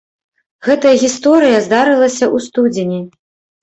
Гэтая 0.67 0.95
гісторыя 1.03 1.63
здарылася 1.69 2.25
ў 2.35 2.51
студзені. 2.51 3.01